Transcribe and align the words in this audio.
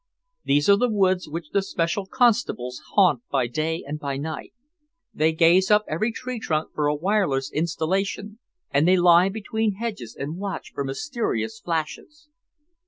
"These 0.43 0.67
are 0.67 0.77
the 0.77 0.89
woods 0.89 1.29
which 1.29 1.51
the 1.51 1.61
special 1.61 2.07
constables 2.07 2.81
haunt 2.95 3.21
by 3.29 3.45
day 3.45 3.83
and 3.85 3.99
by 3.99 4.17
night. 4.17 4.51
They 5.13 5.31
gaze 5.31 5.69
up 5.69 5.85
every 5.87 6.11
tree 6.11 6.39
trunk 6.39 6.73
for 6.73 6.87
a 6.87 6.95
wireless 6.95 7.51
installation, 7.51 8.39
and 8.71 8.87
they 8.87 8.97
lie 8.97 9.29
behind 9.29 9.75
hedges 9.77 10.17
and 10.19 10.37
watch 10.37 10.71
for 10.73 10.83
mysterious 10.83 11.59
flashes." 11.59 12.29